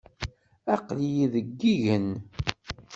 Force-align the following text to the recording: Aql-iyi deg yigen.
Aql-iyi 0.75 1.25
deg 1.33 1.47
yigen. 1.59 2.09